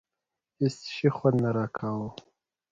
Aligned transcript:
هېڅ 0.59 0.77
شي 0.95 1.07
خوند 1.15 1.37
نه 1.43 1.49
راکاوه. 1.57 2.09